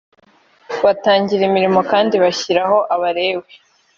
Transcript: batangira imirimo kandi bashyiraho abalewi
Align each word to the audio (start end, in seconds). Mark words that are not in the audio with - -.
batangira 0.85 1.43
imirimo 1.49 1.79
kandi 1.91 2.15
bashyiraho 2.23 2.77
abalewi 2.95 3.51